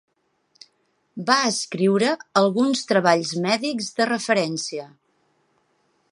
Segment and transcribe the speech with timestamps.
[1.27, 2.09] Va escriure
[2.41, 4.89] alguns treballs mèdics de referència.